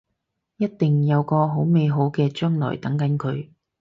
[0.57, 3.49] 一定有個好美好嘅將來等緊佢